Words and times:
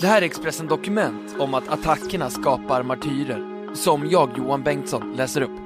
Det 0.00 0.06
här 0.06 0.22
är 0.22 0.26
Expressen 0.26 0.66
Dokument 0.66 1.36
om 1.38 1.54
att 1.54 1.68
attackerna 1.68 2.30
skapar 2.30 2.82
martyrer, 2.82 3.74
som 3.74 4.10
jag, 4.10 4.30
Johan 4.38 4.62
Bengtsson, 4.62 5.12
läser 5.12 5.40
upp. 5.42 5.60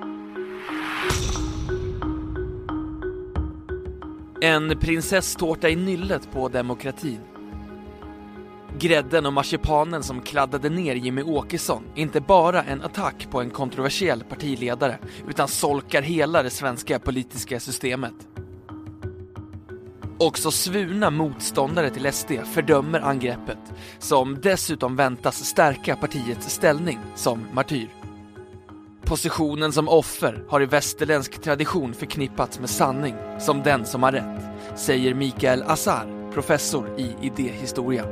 En 4.40 4.78
prinsesstårta 4.78 5.68
i 5.68 5.76
nyllet 5.76 6.30
på 6.32 6.48
demokratin. 6.48 7.20
Grädden 8.78 9.26
och 9.26 9.32
marsipanen 9.32 10.02
som 10.02 10.20
kladdade 10.20 10.68
ner 10.68 10.94
Jimmy 10.94 11.22
Åkesson 11.22 11.82
är 11.94 12.02
inte 12.02 12.20
bara 12.20 12.62
en 12.62 12.82
attack 12.82 13.28
på 13.30 13.40
en 13.40 13.50
kontroversiell 13.50 14.24
partiledare, 14.24 14.98
utan 15.28 15.48
solkar 15.48 16.02
hela 16.02 16.42
det 16.42 16.50
svenska 16.50 16.98
politiska 16.98 17.60
systemet. 17.60 18.14
Också 20.18 20.50
svurna 20.50 21.10
motståndare 21.10 21.90
till 21.90 22.12
SD 22.12 22.32
fördömer 22.54 23.00
angreppet, 23.00 23.58
som 23.98 24.40
dessutom 24.40 24.96
väntas 24.96 25.44
stärka 25.44 25.96
partiets 25.96 26.50
ställning 26.50 26.98
som 27.14 27.46
martyr. 27.52 27.88
Positionen 29.04 29.72
som 29.72 29.88
offer 29.88 30.44
har 30.48 30.62
i 30.62 30.66
västerländsk 30.66 31.42
tradition 31.42 31.94
förknippats 31.94 32.60
med 32.60 32.70
sanning, 32.70 33.14
som 33.40 33.62
den 33.62 33.86
som 33.86 34.02
har 34.02 34.12
rätt, 34.12 34.42
säger 34.76 35.14
Mikael 35.14 35.62
Azar, 35.62 36.30
professor 36.32 37.00
i 37.00 37.16
idéhistoria. 37.26 38.04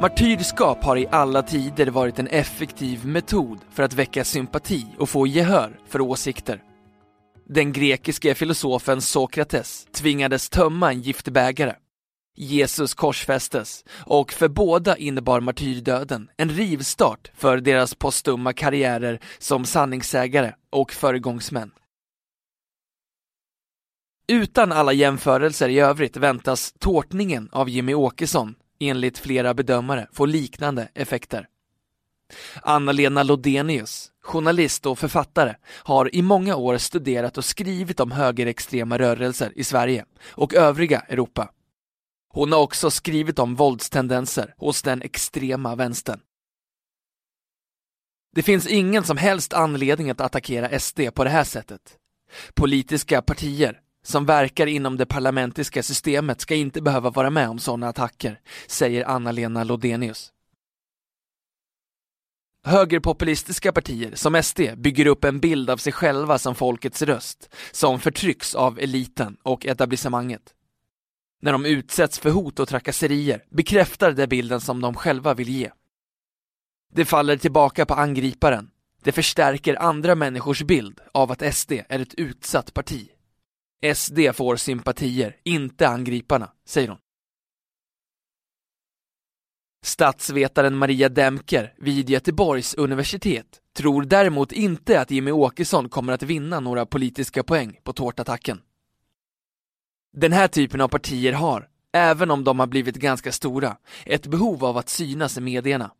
Martyrskap 0.00 0.84
har 0.84 0.96
i 0.96 1.06
alla 1.10 1.42
tider 1.42 1.86
varit 1.86 2.18
en 2.18 2.26
effektiv 2.26 3.06
metod 3.06 3.58
för 3.70 3.82
att 3.82 3.94
väcka 3.94 4.24
sympati 4.24 4.86
och 4.98 5.08
få 5.08 5.26
gehör 5.26 5.80
för 5.86 6.00
åsikter. 6.00 6.62
Den 7.48 7.72
grekiske 7.72 8.34
filosofen 8.34 9.00
Sokrates 9.00 9.84
tvingades 9.84 10.48
tömma 10.50 10.92
en 10.92 11.00
giftbägare. 11.00 11.74
Jesus 12.36 12.94
korsfästes 12.94 13.84
och 13.90 14.32
för 14.32 14.48
båda 14.48 14.96
innebar 14.96 15.40
martyrdöden 15.40 16.28
en 16.36 16.50
rivstart 16.50 17.30
för 17.34 17.58
deras 17.58 17.94
postumma 17.94 18.52
karriärer 18.52 19.20
som 19.38 19.64
sanningssägare 19.64 20.52
och 20.70 20.92
föregångsmän. 20.92 21.70
Utan 24.28 24.72
alla 24.72 24.92
jämförelser 24.92 25.68
i 25.68 25.78
övrigt 25.78 26.16
väntas 26.16 26.74
tårtningen 26.78 27.48
av 27.52 27.68
Jimmy 27.68 27.94
Åkesson 27.94 28.54
enligt 28.78 29.18
flera 29.18 29.54
bedömare 29.54 30.08
få 30.12 30.26
liknande 30.26 30.88
effekter. 30.94 31.48
Anna-Lena 32.62 33.22
Lodenius, 33.22 34.12
journalist 34.22 34.86
och 34.86 34.98
författare, 34.98 35.54
har 35.66 36.14
i 36.14 36.22
många 36.22 36.56
år 36.56 36.78
studerat 36.78 37.38
och 37.38 37.44
skrivit 37.44 38.00
om 38.00 38.10
högerextrema 38.10 38.98
rörelser 38.98 39.52
i 39.56 39.64
Sverige 39.64 40.04
och 40.30 40.54
övriga 40.54 41.00
Europa. 41.00 41.50
Hon 42.28 42.52
har 42.52 42.60
också 42.60 42.90
skrivit 42.90 43.38
om 43.38 43.54
våldstendenser 43.54 44.54
hos 44.58 44.82
den 44.82 45.02
extrema 45.02 45.74
vänstern. 45.74 46.20
Det 48.34 48.42
finns 48.42 48.66
ingen 48.66 49.04
som 49.04 49.16
helst 49.16 49.52
anledning 49.52 50.10
att 50.10 50.20
attackera 50.20 50.78
SD 50.78 51.00
på 51.14 51.24
det 51.24 51.30
här 51.30 51.44
sättet. 51.44 51.96
Politiska 52.54 53.22
partier 53.22 53.80
som 54.06 54.26
verkar 54.26 54.66
inom 54.66 54.96
det 54.96 55.06
parlamentiska 55.06 55.82
systemet 55.82 56.40
ska 56.40 56.54
inte 56.54 56.82
behöva 56.82 57.10
vara 57.10 57.30
med 57.30 57.48
om 57.48 57.58
sådana 57.58 57.88
attacker, 57.88 58.40
säger 58.66 59.04
Anna-Lena 59.04 59.64
Lodenius. 59.64 60.32
Högerpopulistiska 62.64 63.72
partier 63.72 64.14
som 64.14 64.42
SD 64.42 64.60
bygger 64.76 65.06
upp 65.06 65.24
en 65.24 65.40
bild 65.40 65.70
av 65.70 65.76
sig 65.76 65.92
själva 65.92 66.38
som 66.38 66.54
folkets 66.54 67.02
röst, 67.02 67.54
som 67.72 68.00
förtrycks 68.00 68.54
av 68.54 68.78
eliten 68.78 69.36
och 69.42 69.66
etablissemanget. 69.66 70.54
När 71.42 71.52
de 71.52 71.66
utsätts 71.66 72.18
för 72.18 72.30
hot 72.30 72.60
och 72.60 72.68
trakasserier 72.68 73.44
bekräftar 73.50 74.12
det 74.12 74.26
bilden 74.26 74.60
som 74.60 74.80
de 74.80 74.94
själva 74.94 75.34
vill 75.34 75.48
ge. 75.48 75.70
Det 76.92 77.04
faller 77.04 77.36
tillbaka 77.36 77.86
på 77.86 77.94
angriparen. 77.94 78.70
Det 79.02 79.12
förstärker 79.12 79.82
andra 79.82 80.14
människors 80.14 80.62
bild 80.62 81.00
av 81.14 81.32
att 81.32 81.54
SD 81.54 81.72
är 81.88 81.98
ett 81.98 82.14
utsatt 82.14 82.74
parti. 82.74 83.08
SD 83.94 84.18
får 84.34 84.56
sympatier, 84.56 85.36
inte 85.44 85.88
angriparna, 85.88 86.52
säger 86.66 86.88
hon. 86.88 86.98
Statsvetaren 89.84 90.76
Maria 90.76 91.08
Demker 91.08 91.74
vid 91.78 92.10
Göteborgs 92.10 92.74
universitet 92.74 93.60
tror 93.76 94.02
däremot 94.02 94.52
inte 94.52 95.00
att 95.00 95.10
Jimmy 95.10 95.30
Åkesson 95.30 95.88
kommer 95.88 96.12
att 96.12 96.22
vinna 96.22 96.60
några 96.60 96.86
politiska 96.86 97.42
poäng 97.42 97.80
på 97.82 97.92
tårtattacken. 97.92 98.60
Den 100.12 100.32
här 100.32 100.48
typen 100.48 100.80
av 100.80 100.88
partier 100.88 101.32
har, 101.32 101.68
även 101.92 102.30
om 102.30 102.44
de 102.44 102.58
har 102.58 102.66
blivit 102.66 102.96
ganska 102.96 103.32
stora, 103.32 103.76
ett 104.04 104.26
behov 104.26 104.64
av 104.64 104.76
att 104.76 104.88
synas 104.88 105.38
i 105.38 105.40
medierna. 105.40 105.90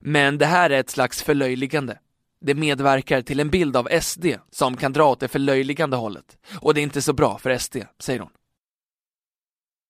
Men 0.00 0.38
det 0.38 0.46
här 0.46 0.70
är 0.70 0.80
ett 0.80 0.90
slags 0.90 1.22
förlöjligande. 1.22 1.98
Det 2.40 2.54
medverkar 2.54 3.22
till 3.22 3.40
en 3.40 3.50
bild 3.50 3.76
av 3.76 3.88
SD 4.00 4.26
som 4.50 4.76
kan 4.76 4.92
dra 4.92 5.10
åt 5.10 5.20
det 5.20 5.28
förlöjligande 5.28 5.96
hållet. 5.96 6.36
Och 6.60 6.74
det 6.74 6.80
är 6.80 6.82
inte 6.82 7.02
så 7.02 7.12
bra 7.12 7.38
för 7.38 7.58
SD, 7.58 7.76
säger 7.98 8.20
hon. 8.20 8.30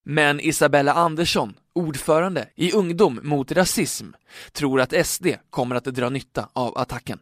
Men 0.05 0.41
Isabella 0.41 0.93
Andersson, 0.93 1.55
ordförande 1.73 2.49
i 2.55 2.73
Ungdom 2.73 3.21
mot 3.23 3.53
rasism, 3.53 4.07
tror 4.53 4.81
att 4.81 5.07
SD 5.07 5.27
kommer 5.51 5.77
att 5.77 5.85
dra 5.85 6.09
nytta 6.09 6.49
av 6.53 6.79
attacken. 6.79 7.19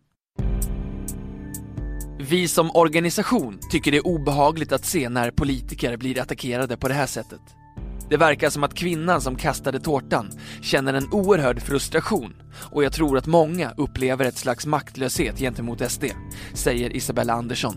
Vi 2.21 2.49
som 2.49 2.71
organisation 2.75 3.59
tycker 3.71 3.91
det 3.91 3.97
är 3.97 4.07
obehagligt 4.07 4.73
att 4.73 4.85
se 4.85 5.09
när 5.09 5.31
politiker 5.31 5.97
blir 5.97 6.21
attackerade 6.21 6.77
på 6.77 6.89
det 6.89 6.95
här 6.95 7.07
sättet. 7.07 7.58
Det 8.09 8.17
verkar 8.17 8.51
som 8.51 8.65
att 8.65 8.75
kvinnan 8.75 9.21
som 9.21 9.37
kastade 9.37 9.81
tårtan 9.81 10.31
känner 10.63 10.95
en 10.95 11.13
oerhörd 11.13 11.63
frustration 11.63 12.35
och 12.71 12.85
jag 12.85 12.93
tror 12.93 13.19
att 13.19 13.27
många 13.27 13.73
upplever 13.77 14.25
ett 14.25 14.37
slags 14.37 14.67
maktlöshet 14.67 15.39
gentemot 15.39 15.91
SD, 15.91 16.05
säger 16.55 16.97
Isabella 16.97 17.33
Andersson. 17.33 17.77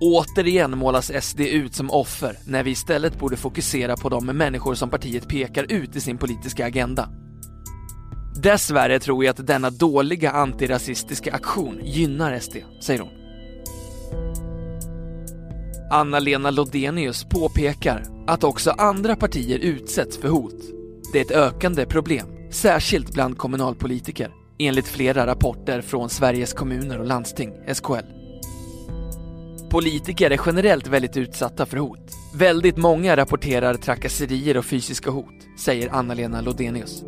Återigen 0.00 0.78
målas 0.78 1.12
SD 1.24 1.40
ut 1.40 1.74
som 1.74 1.90
offer 1.90 2.36
när 2.46 2.62
vi 2.62 2.70
istället 2.70 3.18
borde 3.18 3.36
fokusera 3.36 3.96
på 3.96 4.08
de 4.08 4.26
människor 4.26 4.74
som 4.74 4.90
partiet 4.90 5.28
pekar 5.28 5.66
ut 5.68 5.96
i 5.96 6.00
sin 6.00 6.18
politiska 6.18 6.66
agenda. 6.66 7.08
Dessvärre 8.42 9.00
tror 9.00 9.24
jag 9.24 9.30
att 9.30 9.46
denna 9.46 9.70
dåliga 9.70 10.30
antirasistiska 10.30 11.32
aktion 11.32 11.80
gynnar 11.84 12.38
SD, 12.38 12.56
säger 12.80 13.00
hon. 13.00 13.10
Anna-Lena 15.90 16.50
Lodenius 16.50 17.24
påpekar 17.24 18.04
att 18.26 18.44
också 18.44 18.70
andra 18.70 19.16
partier 19.16 19.58
utsätts 19.58 20.18
för 20.18 20.28
hot. 20.28 20.54
Det 21.12 21.18
är 21.18 21.24
ett 21.24 21.30
ökande 21.30 21.86
problem, 21.86 22.26
särskilt 22.50 23.12
bland 23.12 23.38
kommunalpolitiker, 23.38 24.30
enligt 24.58 24.88
flera 24.88 25.26
rapporter 25.26 25.80
från 25.80 26.10
Sveriges 26.10 26.52
kommuner 26.52 26.98
och 26.98 27.06
landsting, 27.06 27.52
SKL. 27.74 28.06
Politiker 29.70 30.30
är 30.30 30.40
generellt 30.46 30.86
väldigt 30.86 31.16
utsatta 31.16 31.66
för 31.66 31.76
hot. 31.76 32.10
Väldigt 32.34 32.76
många 32.76 33.16
rapporterar 33.16 33.74
trakasserier 33.74 34.56
och 34.56 34.64
fysiska 34.64 35.10
hot, 35.10 35.34
säger 35.58 35.88
Anna-Lena 35.88 36.40
Lodenius. 36.40 37.04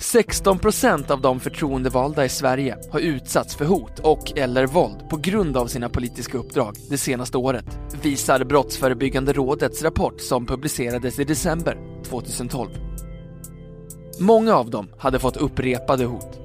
16% 0.00 1.10
av 1.10 1.20
de 1.20 1.40
förtroendevalda 1.40 2.24
i 2.24 2.28
Sverige 2.28 2.76
har 2.90 3.00
utsatts 3.00 3.56
för 3.56 3.64
hot 3.64 3.98
och 3.98 4.38
eller 4.38 4.66
våld 4.66 5.08
på 5.10 5.16
grund 5.16 5.56
av 5.56 5.66
sina 5.66 5.88
politiska 5.88 6.38
uppdrag 6.38 6.76
det 6.90 6.98
senaste 6.98 7.38
året, 7.38 7.78
visar 8.02 8.44
Brottsförebyggande 8.44 9.32
rådets 9.32 9.82
rapport 9.82 10.20
som 10.20 10.46
publicerades 10.46 11.18
i 11.18 11.24
december 11.24 12.02
2012. 12.04 12.70
Många 14.20 14.54
av 14.54 14.70
dem 14.70 14.88
hade 14.98 15.18
fått 15.18 15.36
upprepade 15.36 16.04
hot. 16.04 16.40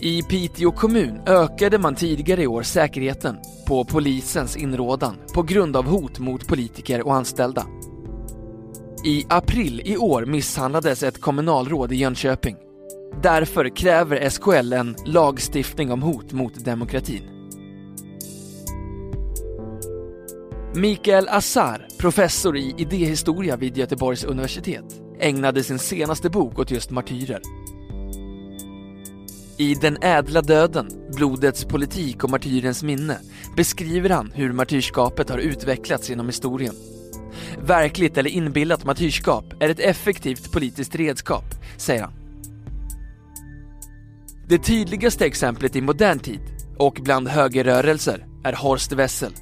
I 0.00 0.22
Piteå 0.22 0.72
kommun 0.72 1.20
ökade 1.26 1.78
man 1.78 1.94
tidigare 1.94 2.42
i 2.42 2.46
år 2.46 2.62
säkerheten 2.62 3.36
på 3.68 3.84
polisens 3.84 4.56
inrådan 4.56 5.16
på 5.34 5.42
grund 5.42 5.76
av 5.76 5.84
hot 5.84 6.18
mot 6.18 6.46
politiker 6.46 7.06
och 7.06 7.14
anställda. 7.14 7.66
I 9.04 9.26
april 9.28 9.82
i 9.84 9.96
år 9.96 10.26
misshandlades 10.26 11.02
ett 11.02 11.20
kommunalråd 11.20 11.92
i 11.92 11.96
Jönköping. 11.96 12.56
Därför 13.22 13.76
kräver 13.76 14.30
SKL 14.30 14.72
en 14.72 14.96
lagstiftning 15.06 15.92
om 15.92 16.02
hot 16.02 16.32
mot 16.32 16.64
demokratin. 16.64 17.22
Mikael 20.74 21.28
Azar, 21.28 21.86
professor 21.98 22.56
i 22.56 22.74
idéhistoria 22.78 23.56
vid 23.56 23.76
Göteborgs 23.76 24.24
universitet, 24.24 25.00
ägnade 25.20 25.62
sin 25.62 25.78
senaste 25.78 26.30
bok 26.30 26.58
åt 26.58 26.70
just 26.70 26.90
martyrer. 26.90 27.40
I 29.58 29.74
Den 29.74 30.02
ädla 30.02 30.42
döden, 30.42 30.88
blodets 31.16 31.64
politik 31.64 32.24
och 32.24 32.30
martyrens 32.30 32.82
minne 32.82 33.18
beskriver 33.56 34.10
han 34.10 34.32
hur 34.34 34.52
martyrskapet 34.52 35.30
har 35.30 35.38
utvecklats 35.38 36.10
genom 36.10 36.26
historien. 36.26 36.74
Verkligt 37.58 38.18
eller 38.18 38.30
inbillat 38.30 38.84
martyrskap 38.84 39.44
är 39.60 39.68
ett 39.68 39.80
effektivt 39.80 40.52
politiskt 40.52 40.94
redskap, 40.94 41.44
säger 41.76 42.02
han. 42.02 42.12
Det 44.48 44.58
tydligaste 44.58 45.26
exemplet 45.26 45.76
i 45.76 45.80
modern 45.80 46.18
tid 46.18 46.40
och 46.78 46.98
bland 47.02 47.28
högerrörelser 47.28 48.26
är 48.44 48.52
Horst 48.52 48.92
Wessel. 48.92 49.32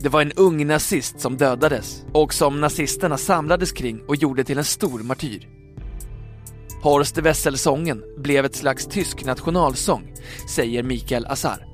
Det 0.00 0.08
var 0.08 0.22
en 0.22 0.32
ung 0.32 0.66
nazist 0.66 1.20
som 1.20 1.36
dödades 1.36 2.04
och 2.12 2.34
som 2.34 2.60
nazisterna 2.60 3.16
samlades 3.16 3.72
kring 3.72 4.00
och 4.08 4.16
gjorde 4.16 4.44
till 4.44 4.58
en 4.58 4.64
stor 4.64 5.02
martyr. 5.02 5.48
Horst 6.82 7.18
Wessel-sången 7.18 8.02
blev 8.18 8.44
ett 8.44 8.56
slags 8.56 8.86
tysk 8.86 9.24
nationalsång, 9.24 10.14
säger 10.50 10.82
Mikael 10.82 11.26
Azar. 11.26 11.73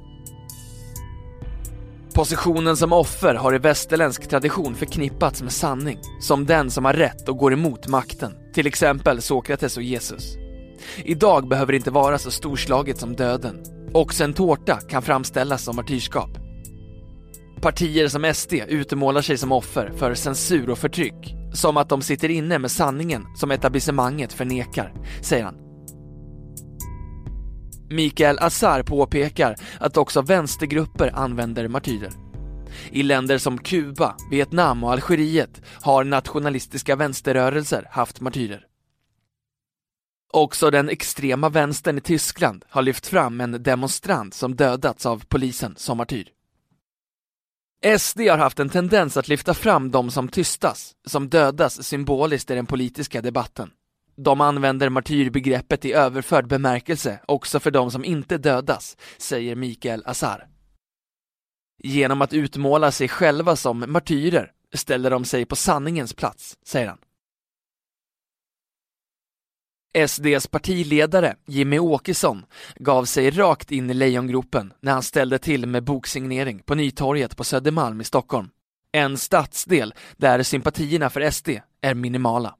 Positionen 2.14 2.76
som 2.76 2.92
offer 2.92 3.34
har 3.34 3.54
i 3.54 3.58
västerländsk 3.58 4.28
tradition 4.28 4.74
förknippats 4.74 5.42
med 5.42 5.52
sanning, 5.52 5.98
som 6.20 6.46
den 6.46 6.70
som 6.70 6.84
har 6.84 6.92
rätt 6.92 7.28
och 7.28 7.36
går 7.36 7.52
emot 7.52 7.88
makten, 7.88 8.32
till 8.54 8.66
exempel 8.66 9.22
Sokrates 9.22 9.76
och 9.76 9.82
Jesus. 9.82 10.36
Idag 11.04 11.48
behöver 11.48 11.72
det 11.72 11.76
inte 11.76 11.90
vara 11.90 12.18
så 12.18 12.30
storslaget 12.30 12.98
som 12.98 13.16
döden. 13.16 13.62
Också 13.92 14.24
en 14.24 14.34
tårta 14.34 14.80
kan 14.80 15.02
framställas 15.02 15.64
som 15.64 15.76
martyrskap. 15.76 16.30
Partier 17.60 18.08
som 18.08 18.34
SD 18.34 18.52
utmålar 18.68 19.22
sig 19.22 19.38
som 19.38 19.52
offer 19.52 19.92
för 19.96 20.14
censur 20.14 20.70
och 20.70 20.78
förtryck, 20.78 21.34
som 21.52 21.76
att 21.76 21.88
de 21.88 22.02
sitter 22.02 22.28
inne 22.28 22.58
med 22.58 22.70
sanningen 22.70 23.26
som 23.36 23.50
etablissemanget 23.50 24.32
förnekar, 24.32 24.92
säger 25.22 25.44
han. 25.44 25.69
Mikael 27.92 28.38
Azar 28.38 28.82
påpekar 28.82 29.56
att 29.80 29.96
också 29.96 30.22
vänstergrupper 30.22 31.10
använder 31.14 31.68
martyrer. 31.68 32.12
I 32.90 33.02
länder 33.02 33.38
som 33.38 33.58
Kuba, 33.58 34.16
Vietnam 34.30 34.84
och 34.84 34.92
Algeriet 34.92 35.62
har 35.82 36.04
nationalistiska 36.04 36.96
vänsterrörelser 36.96 37.88
haft 37.90 38.20
martyrer. 38.20 38.66
Också 40.32 40.70
den 40.70 40.88
extrema 40.88 41.48
vänstern 41.48 41.98
i 41.98 42.00
Tyskland 42.00 42.64
har 42.68 42.82
lyft 42.82 43.06
fram 43.06 43.40
en 43.40 43.62
demonstrant 43.62 44.34
som 44.34 44.56
dödats 44.56 45.06
av 45.06 45.24
polisen 45.28 45.74
som 45.76 45.96
martyr. 45.96 46.28
SD 47.98 48.20
har 48.20 48.38
haft 48.38 48.60
en 48.60 48.68
tendens 48.68 49.16
att 49.16 49.28
lyfta 49.28 49.54
fram 49.54 49.90
de 49.90 50.10
som 50.10 50.28
tystas, 50.28 50.92
som 51.06 51.28
dödas 51.28 51.82
symboliskt 51.82 52.50
i 52.50 52.54
den 52.54 52.66
politiska 52.66 53.22
debatten. 53.22 53.70
De 54.16 54.40
använder 54.40 54.88
martyrbegreppet 54.88 55.84
i 55.84 55.92
överförd 55.92 56.48
bemärkelse 56.48 57.20
också 57.28 57.60
för 57.60 57.70
de 57.70 57.90
som 57.90 58.04
inte 58.04 58.38
dödas, 58.38 58.96
säger 59.18 59.56
Mikael 59.56 60.02
Azar. 60.06 60.46
Genom 61.82 62.22
att 62.22 62.32
utmåla 62.32 62.92
sig 62.92 63.08
själva 63.08 63.56
som 63.56 63.84
martyrer 63.88 64.52
ställer 64.74 65.10
de 65.10 65.24
sig 65.24 65.46
på 65.46 65.56
sanningens 65.56 66.14
plats, 66.14 66.58
säger 66.64 66.88
han. 66.88 66.98
SDs 70.08 70.46
partiledare 70.46 71.36
Jimmy 71.46 71.78
Åkesson 71.78 72.44
gav 72.76 73.04
sig 73.04 73.30
rakt 73.30 73.72
in 73.72 73.90
i 73.90 73.94
lejongropen 73.94 74.72
när 74.80 74.92
han 74.92 75.02
ställde 75.02 75.38
till 75.38 75.66
med 75.66 75.84
boksignering 75.84 76.58
på 76.58 76.74
Nytorget 76.74 77.36
på 77.36 77.44
Södermalm 77.44 78.00
i 78.00 78.04
Stockholm. 78.04 78.48
En 78.92 79.18
stadsdel 79.18 79.94
där 80.16 80.42
sympatierna 80.42 81.10
för 81.10 81.30
SD 81.30 81.48
är 81.80 81.94
minimala. 81.94 82.54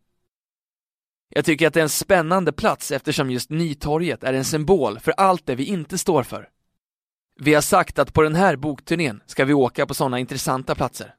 Jag 1.33 1.45
tycker 1.45 1.67
att 1.67 1.75
det 1.75 1.81
är 1.81 1.83
en 1.83 1.89
spännande 1.89 2.53
plats 2.53 2.91
eftersom 2.91 3.31
just 3.31 3.51
Nytorget 3.51 4.25
är 4.25 4.33
en 4.33 4.45
symbol 4.45 4.99
för 4.99 5.13
allt 5.13 5.47
det 5.47 5.55
vi 5.55 5.65
inte 5.65 5.99
står 5.99 6.23
för. 6.23 6.49
Vi 7.41 7.55
har 7.55 7.63
sagt 7.63 7.99
att 7.99 8.13
på 8.13 8.23
den 8.23 8.35
här 8.35 8.57
bokturnén 8.57 9.23
ska 9.27 9.45
vi 9.45 9.55
åka 9.55 9.87
på 9.87 9.95
sådana 9.95 10.19
intressanta 10.19 10.75
platser. 10.75 11.15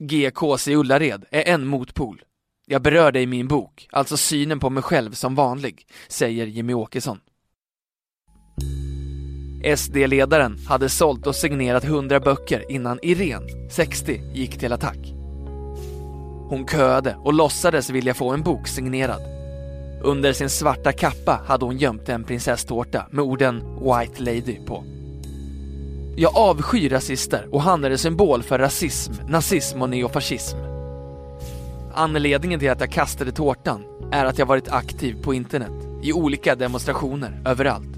GKs 0.00 0.68
i 0.68 0.74
Ullared 0.74 1.24
är 1.30 1.48
en 1.48 1.66
motpol. 1.66 2.22
Jag 2.66 2.82
berör 2.82 3.12
det 3.12 3.20
i 3.20 3.26
min 3.26 3.48
bok, 3.48 3.88
alltså 3.92 4.16
synen 4.16 4.60
på 4.60 4.70
mig 4.70 4.82
själv 4.82 5.12
som 5.12 5.34
vanlig, 5.34 5.86
säger 6.08 6.46
Jimmy 6.46 6.74
Åkesson. 6.74 7.20
SD-ledaren 9.76 10.58
hade 10.68 10.88
sålt 10.88 11.26
och 11.26 11.36
signerat 11.36 11.84
100 11.84 12.20
böcker 12.20 12.72
innan 12.72 12.98
Irene, 13.02 13.70
60, 13.70 14.20
gick 14.34 14.58
till 14.58 14.72
attack. 14.72 14.98
Hon 16.48 16.66
köade 16.68 17.16
och 17.16 17.34
låtsades 17.34 17.90
vilja 17.90 18.14
få 18.14 18.30
en 18.30 18.42
bok 18.42 18.68
signerad. 18.68 19.35
Under 20.02 20.32
sin 20.32 20.50
svarta 20.50 20.92
kappa 20.92 21.40
hade 21.46 21.64
hon 21.64 21.76
gömt 21.76 22.08
en 22.08 22.24
prinsesstårta 22.24 23.06
med 23.10 23.24
orden 23.24 23.62
“White 23.80 24.22
Lady” 24.22 24.58
på. 24.66 24.84
Jag 26.16 26.36
avskyr 26.36 26.90
rasister 26.90 27.48
och 27.50 27.62
han 27.62 27.84
är 27.84 27.90
en 27.90 27.98
symbol 27.98 28.42
för 28.42 28.58
rasism, 28.58 29.12
nazism 29.28 29.82
och 29.82 29.90
neofascism. 29.90 30.56
Anledningen 31.94 32.60
till 32.60 32.70
att 32.70 32.80
jag 32.80 32.90
kastade 32.90 33.32
tårtan 33.32 33.84
är 34.12 34.24
att 34.24 34.38
jag 34.38 34.46
varit 34.46 34.68
aktiv 34.68 35.22
på 35.22 35.34
internet, 35.34 35.72
i 36.02 36.12
olika 36.12 36.54
demonstrationer, 36.54 37.42
överallt. 37.46 37.96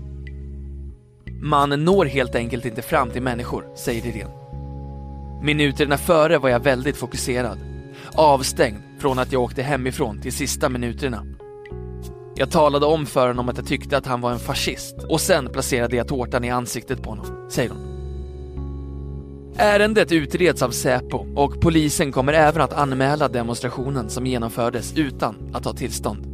Man 1.43 1.85
når 1.85 2.05
helt 2.05 2.35
enkelt 2.35 2.65
inte 2.65 2.83
fram 2.83 3.11
till 3.11 3.23
människor, 3.23 3.65
säger 3.77 4.07
Irene. 4.07 4.35
Minuterna 5.43 5.97
före 5.99 6.39
var 6.39 6.49
jag 6.49 6.61
väldigt 6.61 6.97
fokuserad, 6.97 7.59
avstängd 8.15 8.83
från 8.99 9.19
att 9.19 9.33
jag 9.33 9.43
åkte 9.43 9.63
hemifrån 9.63 10.21
till 10.21 10.33
sista 10.33 10.69
minuterna. 10.69 11.38
Jag 12.39 12.51
talade 12.51 12.87
om 12.87 13.07
för 13.07 13.29
honom 13.29 13.49
att 13.49 13.57
jag 13.57 13.67
tyckte 13.67 13.97
att 13.97 14.07
han 14.07 14.21
var 14.21 14.33
en 14.33 14.39
fascist 14.39 14.97
och 15.09 15.21
sen 15.21 15.49
placerade 15.49 15.97
jag 15.97 16.09
tårtan 16.09 16.45
i 16.45 16.51
ansiktet 16.51 17.03
på 17.03 17.11
honom, 17.11 17.47
säger 17.51 17.71
hon. 17.71 17.79
Ärendet 19.57 20.13
utreds 20.13 20.63
av 20.63 20.71
Säpo 20.71 21.27
och 21.37 21.61
polisen 21.61 22.13
kommer 22.13 22.33
även 22.33 22.63
att 22.63 22.73
anmäla 22.73 23.29
demonstrationen 23.29 24.11
som 24.11 24.27
genomfördes 24.27 24.97
utan 24.97 25.37
att 25.53 25.65
ha 25.65 25.73
tillstånd. 25.73 26.27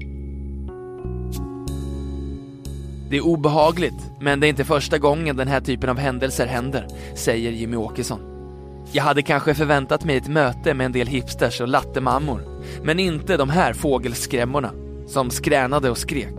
Det 3.10 3.16
är 3.16 3.26
obehagligt, 3.26 4.10
men 4.20 4.40
det 4.40 4.46
är 4.46 4.48
inte 4.48 4.64
första 4.64 4.98
gången 4.98 5.36
den 5.36 5.48
här 5.48 5.60
typen 5.60 5.90
av 5.90 5.98
händelser 5.98 6.46
händer, 6.46 6.86
säger 7.14 7.50
Jimmy 7.50 7.76
Åkesson. 7.76 8.20
Jag 8.92 9.04
hade 9.04 9.22
kanske 9.22 9.54
förväntat 9.54 10.04
mig 10.04 10.16
ett 10.16 10.28
möte 10.28 10.74
med 10.74 10.84
en 10.84 10.92
del 10.92 11.06
hipsters 11.06 11.60
och 11.60 11.68
lattemammor, 11.68 12.42
men 12.82 12.98
inte 12.98 13.36
de 13.36 13.50
här 13.50 13.72
fågelskrämmorna 13.72 14.70
som 15.06 15.30
skränade 15.30 15.90
och 15.90 15.98
skrek. 15.98 16.34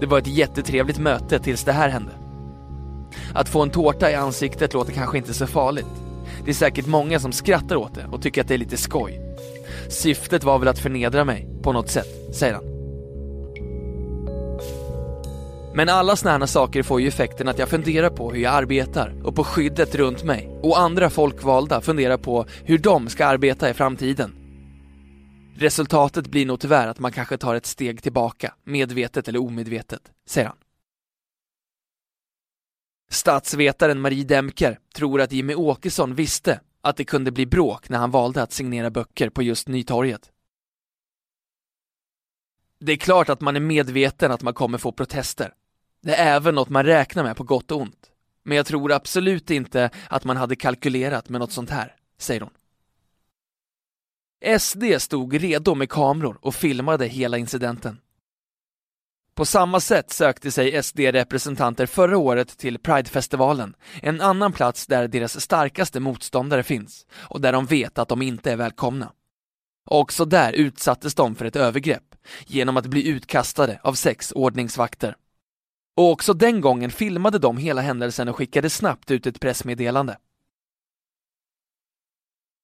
Det 0.00 0.06
var 0.06 0.18
ett 0.18 0.26
jättetrevligt 0.26 0.98
möte 0.98 1.38
tills 1.38 1.64
det 1.64 1.72
här 1.72 1.88
hände. 1.88 2.12
Att 3.34 3.48
få 3.48 3.62
en 3.62 3.70
tårta 3.70 4.10
i 4.10 4.14
ansiktet 4.14 4.74
låter 4.74 4.92
kanske 4.92 5.18
inte 5.18 5.34
så 5.34 5.46
farligt. 5.46 5.86
Det 6.44 6.50
är 6.50 6.54
säkert 6.54 6.86
många 6.86 7.20
som 7.20 7.32
skrattar 7.32 7.76
åt 7.76 7.94
det 7.94 8.06
och 8.12 8.22
tycker 8.22 8.40
att 8.40 8.48
det 8.48 8.54
är 8.54 8.58
lite 8.58 8.76
skoj. 8.76 9.20
Syftet 9.88 10.44
var 10.44 10.58
väl 10.58 10.68
att 10.68 10.78
förnedra 10.78 11.24
mig 11.24 11.48
på 11.62 11.72
något 11.72 11.90
sätt, 11.90 12.34
säger 12.34 12.54
han. 12.54 12.64
Men 15.74 15.88
alla 15.88 16.16
såna 16.16 16.38
här 16.38 16.46
saker 16.46 16.82
får 16.82 17.00
ju 17.00 17.08
effekten 17.08 17.48
att 17.48 17.58
jag 17.58 17.68
funderar 17.68 18.10
på 18.10 18.32
hur 18.32 18.40
jag 18.40 18.54
arbetar 18.54 19.14
och 19.24 19.34
på 19.34 19.44
skyddet 19.44 19.94
runt 19.94 20.24
mig 20.24 20.58
och 20.62 20.80
andra 20.80 21.10
folkvalda 21.10 21.80
funderar 21.80 22.16
på 22.16 22.46
hur 22.64 22.78
de 22.78 23.08
ska 23.08 23.26
arbeta 23.26 23.70
i 23.70 23.74
framtiden. 23.74 24.39
Resultatet 25.60 26.26
blir 26.26 26.46
nog 26.46 26.60
tyvärr 26.60 26.86
att 26.88 26.98
man 26.98 27.12
kanske 27.12 27.36
tar 27.36 27.54
ett 27.54 27.66
steg 27.66 28.02
tillbaka, 28.02 28.54
medvetet 28.64 29.28
eller 29.28 29.38
omedvetet, 29.38 30.12
säger 30.26 30.48
han. 30.48 30.56
Statsvetaren 33.10 34.00
Marie 34.00 34.24
Demker 34.24 34.78
tror 34.94 35.20
att 35.20 35.32
Jimmy 35.32 35.54
Åkesson 35.54 36.14
visste 36.14 36.60
att 36.80 36.96
det 36.96 37.04
kunde 37.04 37.30
bli 37.30 37.46
bråk 37.46 37.88
när 37.88 37.98
han 37.98 38.10
valde 38.10 38.42
att 38.42 38.52
signera 38.52 38.90
böcker 38.90 39.30
på 39.30 39.42
just 39.42 39.68
Nytorget. 39.68 40.32
Det 42.78 42.92
är 42.92 42.96
klart 42.96 43.28
att 43.28 43.40
man 43.40 43.56
är 43.56 43.60
medveten 43.60 44.32
att 44.32 44.42
man 44.42 44.54
kommer 44.54 44.78
få 44.78 44.92
protester. 44.92 45.54
Det 46.02 46.14
är 46.14 46.36
även 46.36 46.54
något 46.54 46.68
man 46.68 46.84
räknar 46.84 47.24
med 47.24 47.36
på 47.36 47.44
gott 47.44 47.70
och 47.70 47.80
ont. 47.80 48.10
Men 48.42 48.56
jag 48.56 48.66
tror 48.66 48.92
absolut 48.92 49.50
inte 49.50 49.90
att 50.08 50.24
man 50.24 50.36
hade 50.36 50.56
kalkylerat 50.56 51.28
med 51.28 51.40
något 51.40 51.52
sånt 51.52 51.70
här, 51.70 51.96
säger 52.18 52.40
hon. 52.40 52.50
SD 54.58 54.84
stod 54.98 55.34
redo 55.34 55.74
med 55.74 55.90
kameror 55.90 56.38
och 56.42 56.54
filmade 56.54 57.06
hela 57.06 57.38
incidenten. 57.38 58.00
På 59.34 59.44
samma 59.44 59.80
sätt 59.80 60.10
sökte 60.10 60.50
sig 60.50 60.82
SD-representanter 60.82 61.86
förra 61.86 62.18
året 62.18 62.58
till 62.58 62.78
Pridefestivalen, 62.78 63.74
en 64.02 64.20
annan 64.20 64.52
plats 64.52 64.86
där 64.86 65.08
deras 65.08 65.40
starkaste 65.40 66.00
motståndare 66.00 66.62
finns 66.62 67.06
och 67.12 67.40
där 67.40 67.52
de 67.52 67.66
vet 67.66 67.98
att 67.98 68.08
de 68.08 68.22
inte 68.22 68.52
är 68.52 68.56
välkomna. 68.56 69.12
Också 69.86 70.24
där 70.24 70.52
utsattes 70.52 71.14
de 71.14 71.34
för 71.34 71.44
ett 71.44 71.56
övergrepp 71.56 72.14
genom 72.46 72.76
att 72.76 72.86
bli 72.86 73.08
utkastade 73.08 73.80
av 73.82 73.94
sex 73.94 74.32
ordningsvakter. 74.32 75.16
Och 75.96 76.10
också 76.10 76.34
den 76.34 76.60
gången 76.60 76.90
filmade 76.90 77.38
de 77.38 77.56
hela 77.56 77.80
händelsen 77.80 78.28
och 78.28 78.36
skickade 78.36 78.70
snabbt 78.70 79.10
ut 79.10 79.26
ett 79.26 79.40
pressmeddelande. 79.40 80.16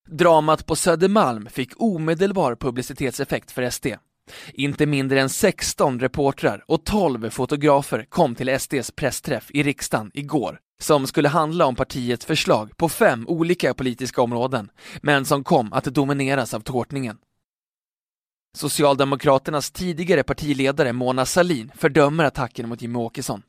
Dramat 0.06 0.66
på 0.66 0.76
Södermalm 0.76 1.46
fick 1.46 1.72
omedelbar 1.76 2.54
publicitetseffekt 2.54 3.50
för 3.50 3.70
SD. 3.70 3.86
Inte 4.52 4.86
mindre 4.86 5.20
än 5.20 5.28
16 5.28 6.00
reportrar 6.00 6.64
och 6.68 6.84
12 6.84 7.30
fotografer 7.30 8.06
kom 8.08 8.34
till 8.34 8.60
SDs 8.60 8.90
pressträff 8.90 9.50
i 9.50 9.62
riksdagen 9.62 10.10
igår 10.14 10.58
som 10.80 11.06
skulle 11.06 11.28
handla 11.28 11.66
om 11.66 11.74
partiets 11.74 12.26
förslag 12.26 12.76
på 12.76 12.88
fem 12.88 13.28
olika 13.28 13.74
politiska 13.74 14.22
områden, 14.22 14.70
men 15.02 15.24
som 15.24 15.44
kom 15.44 15.72
att 15.72 15.84
domineras 15.84 16.54
av 16.54 16.60
tårtningen. 16.60 17.18
Socialdemokraternas 18.56 19.70
tidigare 19.70 20.22
partiledare 20.22 20.92
Mona 20.92 21.26
Sahlin 21.26 21.72
fördömer 21.74 22.24
attacken 22.24 22.68
mot 22.68 22.82
Jimmie 22.82 23.02
Åkesson. 23.02 23.42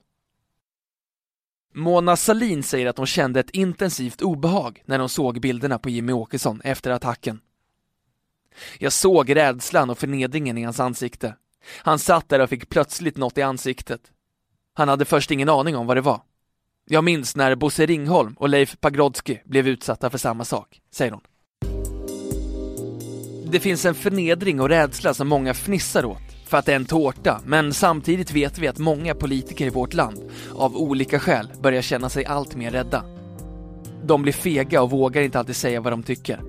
Mona 1.78 2.16
Salin 2.16 2.64
säger 2.64 2.88
att 2.88 2.98
hon 2.98 3.08
kände 3.08 3.40
ett 3.40 3.50
intensivt 3.50 4.22
obehag 4.22 4.84
när 4.86 5.00
hon 5.00 5.10
såg 5.10 5.42
bilderna 5.42 5.80
på 5.80 5.90
Jimmie 5.90 6.16
Åkesson 6.16 6.62
efter 6.62 6.92
attacken. 6.92 7.40
Jag 8.80 8.94
såg 8.94 9.36
rädslan 9.36 9.90
och 9.90 9.98
förnedringen 9.98 10.58
i 10.58 10.64
hans 10.64 10.80
ansikte. 10.80 11.36
Han 11.84 12.00
satt 12.00 12.30
där 12.30 12.40
och 12.40 12.50
fick 12.50 12.70
plötsligt 12.70 13.18
något 13.18 13.38
i 13.38 13.42
ansiktet. 13.42 14.02
Han 14.74 14.90
hade 14.90 15.06
först 15.06 15.32
ingen 15.32 15.50
aning 15.50 15.76
om 15.76 15.88
vad 15.88 15.98
det 15.98 16.02
var. 16.02 16.22
Jag 16.86 17.04
minns 17.04 17.36
när 17.36 17.56
Bosse 17.56 17.86
Ringholm 17.86 18.34
och 18.34 18.50
Leif 18.50 18.80
Pagrotsky 18.80 19.38
blev 19.46 19.68
utsatta 19.68 20.10
för 20.10 20.18
samma 20.18 20.46
sak, 20.46 20.82
säger 20.92 21.12
hon. 21.12 21.22
Det 23.52 23.60
finns 23.60 23.86
en 23.86 23.96
förnedring 23.96 24.62
och 24.62 24.70
rädsla 24.70 25.14
som 25.14 25.28
många 25.28 25.54
fnissar 25.54 26.06
åt 26.06 26.37
för 26.48 26.58
att 26.58 26.66
det 26.66 26.72
är 26.72 26.76
en 26.76 26.86
tårta, 26.86 27.42
men 27.46 27.74
samtidigt 27.74 28.32
vet 28.32 28.58
vi 28.58 28.68
att 28.68 28.78
många 28.78 29.16
politiker 29.16 29.66
i 29.66 29.70
vårt 29.70 29.94
land 29.94 30.20
av 30.56 30.78
olika 30.78 31.20
skäl 31.20 31.52
börjar 31.62 31.82
känna 31.82 32.10
sig 32.10 32.26
allt 32.26 32.56
mer 32.56 32.72
rädda. 32.72 33.04
De 34.04 34.22
blir 34.22 34.34
fega 34.34 34.82
och 34.82 34.92
vågar 34.92 35.22
inte 35.22 35.40
alltid 35.40 35.56
säga 35.56 35.82
vad 35.82 35.94
de 35.94 36.04
tycker. 36.04 36.42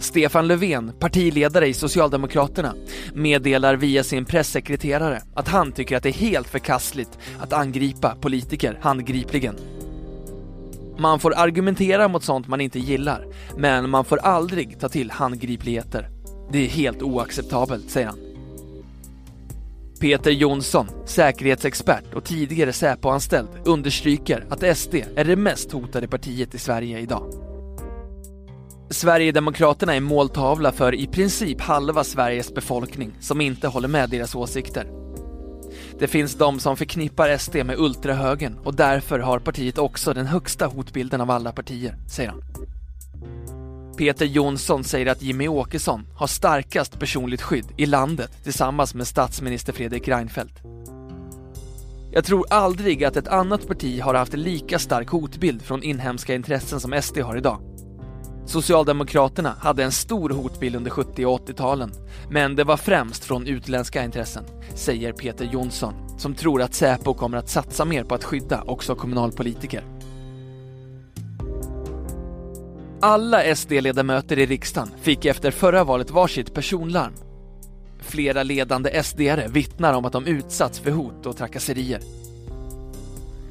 Stefan 0.00 0.48
Löfven, 0.48 0.92
partiledare 0.98 1.68
i 1.68 1.74
Socialdemokraterna, 1.74 2.74
meddelar 3.14 3.76
via 3.76 4.04
sin 4.04 4.24
pressekreterare 4.24 5.22
att 5.34 5.48
han 5.48 5.72
tycker 5.72 5.96
att 5.96 6.02
det 6.02 6.08
är 6.08 6.12
helt 6.12 6.48
förkastligt 6.48 7.18
att 7.40 7.52
angripa 7.52 8.16
politiker 8.20 8.78
handgripligen. 8.82 9.56
Man 10.98 11.20
får 11.20 11.34
argumentera 11.36 12.08
mot 12.08 12.24
sånt 12.24 12.48
man 12.48 12.60
inte 12.60 12.78
gillar, 12.78 13.26
men 13.56 13.90
man 13.90 14.04
får 14.04 14.18
aldrig 14.18 14.80
ta 14.80 14.88
till 14.88 15.10
handgripligheter. 15.10 16.21
Det 16.50 16.58
är 16.58 16.68
helt 16.68 17.02
oacceptabelt, 17.02 17.90
säger 17.90 18.06
han. 18.06 18.18
Peter 20.00 20.30
Jonsson, 20.30 20.86
säkerhetsexpert 21.04 22.14
och 22.14 22.24
tidigare 22.24 22.72
Säpo-anställd, 22.72 23.48
understryker 23.64 24.46
att 24.50 24.76
SD 24.76 24.94
är 25.16 25.24
det 25.24 25.36
mest 25.36 25.72
hotade 25.72 26.08
partiet 26.08 26.54
i 26.54 26.58
Sverige 26.58 26.98
idag. 26.98 27.32
Sverigedemokraterna 28.90 29.94
är 29.94 30.00
måltavla 30.00 30.72
för 30.72 30.94
i 30.94 31.06
princip 31.06 31.60
halva 31.60 32.04
Sveriges 32.04 32.54
befolkning 32.54 33.12
som 33.20 33.40
inte 33.40 33.68
håller 33.68 33.88
med 33.88 34.10
deras 34.10 34.34
åsikter. 34.34 34.86
Det 35.98 36.06
finns 36.06 36.34
de 36.34 36.60
som 36.60 36.76
förknippar 36.76 37.36
SD 37.36 37.54
med 37.54 37.78
ultrahögern 37.78 38.58
och 38.64 38.74
därför 38.74 39.18
har 39.18 39.38
partiet 39.38 39.78
också 39.78 40.14
den 40.14 40.26
högsta 40.26 40.66
hotbilden 40.66 41.20
av 41.20 41.30
alla 41.30 41.52
partier, 41.52 41.96
säger 42.08 42.30
han. 42.30 42.42
Peter 43.96 44.26
Jonsson 44.26 44.84
säger 44.84 45.06
att 45.06 45.22
Jimmy 45.22 45.48
Åkesson 45.48 46.06
har 46.14 46.26
starkast 46.26 46.98
personligt 46.98 47.42
skydd 47.42 47.66
i 47.76 47.86
landet 47.86 48.44
tillsammans 48.44 48.94
med 48.94 49.06
statsminister 49.06 49.72
Fredrik 49.72 50.08
Reinfeldt. 50.08 50.60
Jag 52.12 52.24
tror 52.24 52.46
aldrig 52.50 53.04
att 53.04 53.16
ett 53.16 53.28
annat 53.28 53.68
parti 53.68 54.00
har 54.00 54.14
haft 54.14 54.34
lika 54.34 54.78
stark 54.78 55.08
hotbild 55.08 55.62
från 55.62 55.82
inhemska 55.82 56.34
intressen 56.34 56.80
som 56.80 57.02
SD 57.02 57.18
har 57.18 57.36
idag. 57.36 57.60
Socialdemokraterna 58.46 59.56
hade 59.60 59.84
en 59.84 59.92
stor 59.92 60.30
hotbild 60.30 60.76
under 60.76 60.90
70 60.90 61.26
och 61.26 61.48
80-talen, 61.48 61.92
men 62.30 62.56
det 62.56 62.64
var 62.64 62.76
främst 62.76 63.24
från 63.24 63.46
utländska 63.46 64.04
intressen, 64.04 64.44
säger 64.74 65.12
Peter 65.12 65.44
Jonsson, 65.44 65.94
som 66.18 66.34
tror 66.34 66.62
att 66.62 66.74
Säpo 66.74 67.14
kommer 67.14 67.38
att 67.38 67.48
satsa 67.48 67.84
mer 67.84 68.04
på 68.04 68.14
att 68.14 68.24
skydda 68.24 68.62
också 68.66 68.94
kommunalpolitiker. 68.94 69.84
Alla 73.04 73.54
SD-ledamöter 73.54 74.38
i 74.38 74.46
riksdagen 74.46 74.88
fick 75.00 75.24
efter 75.24 75.50
förra 75.50 75.84
valet 75.84 76.10
varsitt 76.10 76.54
personlarm. 76.54 77.12
Flera 77.98 78.42
ledande 78.42 79.02
SD-are 79.02 79.48
vittnar 79.48 79.94
om 79.94 80.04
att 80.04 80.12
de 80.12 80.26
utsatts 80.26 80.80
för 80.80 80.90
hot 80.90 81.26
och 81.26 81.36
trakasserier. 81.36 82.00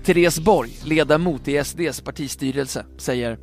Therese 0.03 0.39
Borg, 0.39 0.71
ledamot 0.83 1.47
i 1.47 1.63
SDs 1.63 2.01
partistyrelse, 2.01 2.85
säger 2.97 3.39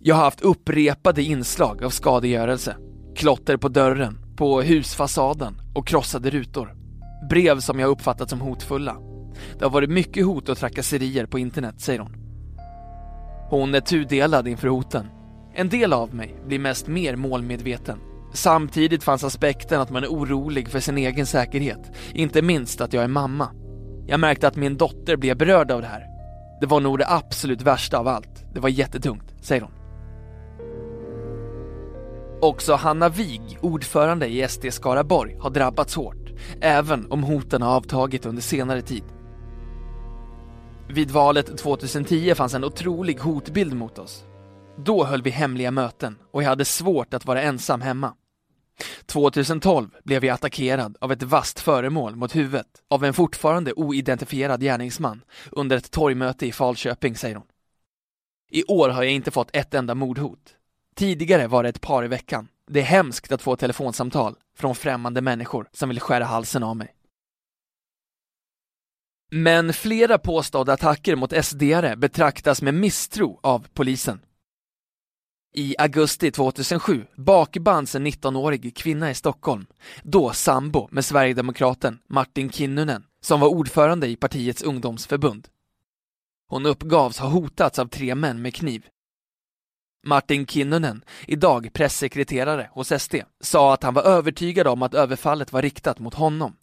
jag 0.00 0.14
har 0.14 0.24
haft 0.24 0.40
upprepade 0.40 1.22
inslag 1.22 1.84
av 1.84 1.90
skadegörelse. 1.90 2.76
Klotter 3.16 3.56
på 3.56 3.68
dörren, 3.68 4.18
på 4.36 4.62
husfasaden 4.62 5.60
och 5.74 5.86
krossade 5.86 6.30
rutor. 6.30 6.74
Brev 7.30 7.60
som 7.60 7.78
jag 7.78 7.90
uppfattat 7.90 8.30
som 8.30 8.40
hotfulla. 8.40 8.96
Det 9.58 9.64
har 9.64 9.70
varit 9.70 9.90
mycket 9.90 10.26
hot 10.26 10.48
och 10.48 10.58
trakasserier 10.58 11.26
på 11.26 11.38
internet, 11.38 11.80
säger 11.80 11.98
hon. 11.98 12.16
Hon 13.50 13.74
är 13.74 13.80
tudelad 13.80 14.48
inför 14.48 14.68
hoten. 14.68 15.06
En 15.54 15.68
del 15.68 15.92
av 15.92 16.14
mig 16.14 16.34
blir 16.46 16.58
mest 16.58 16.86
mer 16.86 17.16
målmedveten. 17.16 17.98
Samtidigt 18.32 19.04
fanns 19.04 19.24
aspekten 19.24 19.80
att 19.80 19.90
man 19.90 20.04
är 20.04 20.08
orolig 20.08 20.68
för 20.68 20.80
sin 20.80 20.98
egen 20.98 21.26
säkerhet, 21.26 21.90
inte 22.12 22.42
minst 22.42 22.80
att 22.80 22.92
jag 22.92 23.04
är 23.04 23.08
mamma. 23.08 23.48
Jag 24.06 24.20
märkte 24.20 24.48
att 24.48 24.56
min 24.56 24.76
dotter 24.76 25.16
blev 25.16 25.36
berörd 25.36 25.70
av 25.70 25.80
det 25.80 25.86
här. 25.86 26.06
Det 26.60 26.66
var 26.66 26.80
nog 26.80 26.98
det 26.98 27.08
absolut 27.08 27.62
värsta 27.62 27.98
av 27.98 28.08
allt. 28.08 28.44
Det 28.54 28.60
var 28.60 28.68
jättetungt, 28.68 29.34
säger 29.40 29.62
hon. 29.62 29.72
Också 32.40 32.74
Hanna 32.74 33.08
Wig, 33.08 33.58
ordförande 33.60 34.26
i 34.26 34.48
SD 34.48 34.66
Skaraborg, 34.70 35.36
har 35.40 35.50
drabbats 35.50 35.94
hårt, 35.94 36.30
även 36.60 37.12
om 37.12 37.22
hoten 37.22 37.62
har 37.62 37.76
avtagit 37.76 38.26
under 38.26 38.42
senare 38.42 38.82
tid. 38.82 39.04
Vid 40.88 41.10
valet 41.10 41.58
2010 41.58 42.34
fanns 42.34 42.54
en 42.54 42.64
otrolig 42.64 43.18
hotbild 43.18 43.74
mot 43.74 43.98
oss. 43.98 44.24
Då 44.76 45.04
höll 45.04 45.22
vi 45.22 45.30
hemliga 45.30 45.70
möten 45.70 46.18
och 46.30 46.42
jag 46.42 46.48
hade 46.48 46.64
svårt 46.64 47.14
att 47.14 47.26
vara 47.26 47.42
ensam 47.42 47.80
hemma. 47.80 48.14
2012 49.06 49.90
blev 50.04 50.24
jag 50.24 50.34
attackerad 50.34 50.96
av 51.00 51.12
ett 51.12 51.22
vasst 51.22 51.60
föremål 51.60 52.16
mot 52.16 52.36
huvudet 52.36 52.66
av 52.90 53.04
en 53.04 53.14
fortfarande 53.14 53.72
oidentifierad 53.72 54.60
gärningsman 54.60 55.24
under 55.50 55.76
ett 55.76 55.90
torgmöte 55.90 56.46
i 56.46 56.52
Falköping, 56.52 57.16
säger 57.16 57.36
hon. 57.36 57.46
I 58.50 58.64
år 58.64 58.88
har 58.88 59.02
jag 59.02 59.12
inte 59.12 59.30
fått 59.30 59.56
ett 59.56 59.74
enda 59.74 59.94
mordhot. 59.94 60.56
Tidigare 60.94 61.46
var 61.46 61.62
det 61.62 61.68
ett 61.68 61.80
par 61.80 62.04
i 62.04 62.08
veckan. 62.08 62.48
Det 62.70 62.80
är 62.80 62.84
hemskt 62.84 63.32
att 63.32 63.42
få 63.42 63.56
telefonsamtal 63.56 64.36
från 64.56 64.74
främmande 64.74 65.20
människor 65.20 65.68
som 65.72 65.88
vill 65.88 66.00
skära 66.00 66.24
halsen 66.24 66.62
av 66.62 66.76
mig. 66.76 66.94
Men 69.30 69.72
flera 69.72 70.18
påstådda 70.18 70.72
attacker 70.72 71.16
mot 71.16 71.44
SDare 71.44 71.96
betraktas 71.96 72.62
med 72.62 72.74
misstro 72.74 73.40
av 73.42 73.66
polisen. 73.72 74.20
I 75.54 75.74
augusti 75.78 76.30
2007 76.30 77.06
bakbands 77.16 77.94
en 77.94 78.06
19-årig 78.06 78.76
kvinna 78.76 79.10
i 79.10 79.14
Stockholm, 79.14 79.66
då 80.02 80.32
sambo 80.32 80.88
med 80.90 81.04
sverigedemokraten 81.04 81.98
Martin 82.08 82.50
Kinnunen, 82.50 83.04
som 83.20 83.40
var 83.40 83.48
ordförande 83.48 84.06
i 84.06 84.16
partiets 84.16 84.62
ungdomsförbund. 84.62 85.48
Hon 86.48 86.66
uppgavs 86.66 87.18
ha 87.18 87.28
hotats 87.28 87.78
av 87.78 87.86
tre 87.86 88.14
män 88.14 88.42
med 88.42 88.54
kniv 88.54 88.86
Martin 90.06 90.46
Kinnunen, 90.46 91.04
idag 91.26 91.72
pressekreterare 91.72 92.68
hos 92.72 93.02
SD, 93.02 93.14
sa 93.40 93.74
att 93.74 93.82
han 93.82 93.94
var 93.94 94.02
övertygad 94.02 94.66
om 94.66 94.82
att 94.82 94.94
överfallet 94.94 95.52
var 95.52 95.62
riktat 95.62 95.98
mot 95.98 96.14
honom. 96.14 96.56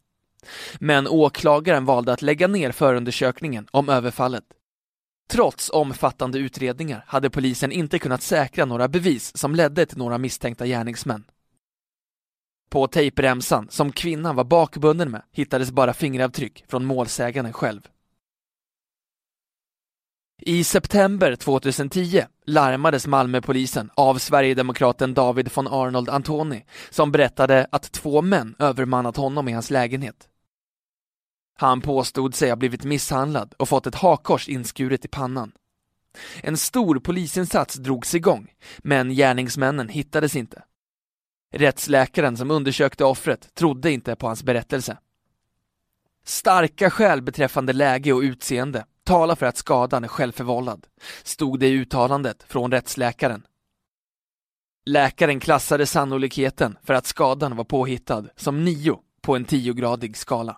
Men 0.79 1.08
åklagaren 1.08 1.86
valde 1.86 2.13
att 2.13 2.22
lägga 2.22 2.48
ner 2.48 2.72
förundersökningen 2.72 3.67
om 3.72 3.89
överfallet. 3.89 4.43
Trots 5.32 5.70
omfattande 5.74 6.40
utredningar 6.40 7.04
hade 7.08 7.30
polisen 7.30 7.72
inte 7.72 8.00
kunnat 8.00 8.22
säkra 8.22 8.66
några 8.66 8.88
bevis 8.88 9.38
som 9.38 9.56
ledde 9.56 9.86
till 9.86 9.98
några 9.98 10.18
misstänkta 10.18 10.66
gärningsmän. 10.66 11.24
På 12.70 12.88
tejpremsan, 12.88 13.68
som 13.70 13.92
kvinnan 13.92 14.36
var 14.36 14.44
bakbunden 14.44 15.12
med, 15.12 15.22
hittades 15.32 15.72
bara 15.72 15.94
fingeravtryck 15.94 16.64
från 16.68 16.86
målsäganden 16.86 17.54
själv. 17.54 17.82
I 20.42 20.64
september 20.64 21.36
2010 21.36 22.24
larmades 22.46 23.08
Malmöpolisen 23.08 23.90
av 23.96 24.18
Sverigedemokraten 24.18 25.14
David 25.14 25.50
von 25.56 25.68
Arnold 25.68 26.10
Antoni 26.10 26.66
som 26.90 27.12
berättade 27.12 27.68
att 27.72 27.92
två 27.92 28.22
män 28.22 28.56
övermannat 28.60 29.18
honom 29.18 29.48
i 29.48 29.52
hans 29.52 29.72
lägenhet. 29.72 30.30
Han 31.60 31.82
påstod 31.82 32.36
sig 32.36 32.50
ha 32.50 32.56
blivit 32.56 32.84
misshandlad 32.84 33.54
och 33.58 33.70
fått 33.70 33.88
ett 33.88 33.96
hakkors 33.96 34.50
inskuret 34.50 35.06
i 35.06 35.08
pannan. 35.08 35.51
En 36.44 36.58
stor 36.58 37.00
polisinsats 37.00 37.75
drogs 37.75 38.16
igång, 38.16 38.54
men 38.78 39.10
gärningsmännen 39.10 39.89
hittades 39.89 40.36
inte. 40.36 40.63
Rättsläkaren 41.54 42.38
som 42.38 42.51
undersökte 42.51 43.06
offret 43.06 43.56
trodde 43.56 43.92
inte 43.92 44.16
på 44.16 44.28
hans 44.28 44.44
berättelse. 44.44 44.98
Starka 46.25 46.89
skäl 46.89 47.22
beträffande 47.22 47.74
läge 47.74 48.13
och 48.13 48.22
utseende 48.22 48.86
talar 49.04 49.36
för 49.36 49.46
att 49.46 49.58
skadan 49.58 50.04
är 50.04 50.08
självförvållad, 50.08 50.88
stod 51.24 51.60
det 51.60 51.68
i 51.68 51.74
uttalandet 51.74 52.44
från 52.44 52.72
rättsläkaren. 52.72 53.44
Läkaren 54.86 55.39
klassade 55.39 55.86
sannolikheten 55.86 56.78
för 56.84 56.94
att 56.94 57.06
skadan 57.06 57.56
var 57.56 57.63
påhittad 57.63 58.25
som 58.36 58.66
9 58.66 59.00
på 59.22 59.36
en 59.36 59.46
10-gradig 59.46 60.18
skala. 60.18 60.58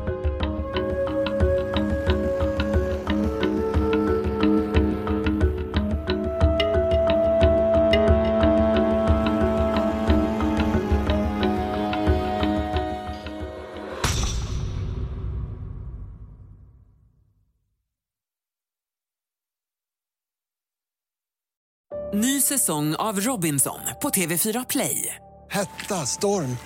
Ny 22.13 22.41
säsong 22.41 22.95
av 22.95 23.19
Robinson 23.19 23.79
på 24.01 24.09
TV4 24.09 24.65
Play. 24.69 25.15
Hetta, 25.51 26.05
storm, 26.05 26.57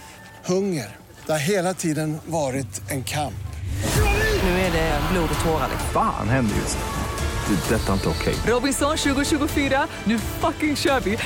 hunger. 0.46 0.96
Det 1.26 1.32
har 1.32 1.40
hela 1.40 1.74
tiden 1.74 2.18
varit 2.26 2.92
en 2.92 3.04
kamp. 3.04 3.34
Nu 4.44 4.50
är 4.50 4.72
det 4.72 5.00
blod 5.12 5.30
och 5.38 5.46
tårar. 5.46 5.70
Fan 5.94 6.30
händer 6.30 6.56
just 6.56 6.78
nu. 6.78 7.56
Det. 7.56 7.76
är 7.76 7.80
Detta 7.80 7.90
är 7.90 7.94
inte 7.94 8.10
okej. 8.10 8.36
Robinson 8.48 8.98
2024, 8.98 9.88
nu 10.04 10.20
fucking 10.20 10.76
kör 10.76 11.00
vi! 11.00 11.18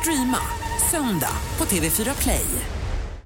Streama 0.00 0.38
söndag 0.90 1.36
på 1.58 1.64
TV4 1.64 2.22
Play. 2.22 2.46